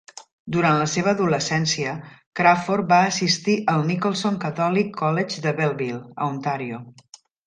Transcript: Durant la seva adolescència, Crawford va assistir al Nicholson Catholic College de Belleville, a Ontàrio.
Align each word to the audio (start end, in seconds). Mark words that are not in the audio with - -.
Durant 0.53 0.77
la 0.77 0.85
seva 0.91 1.11
adolescència, 1.15 1.91
Crawford 2.39 2.87
va 2.93 3.01
assistir 3.09 3.55
al 3.73 3.85
Nicholson 3.89 4.39
Catholic 4.47 4.89
College 5.03 5.45
de 5.45 5.53
Belleville, 5.61 6.01
a 6.19 6.31
Ontàrio. 6.37 6.81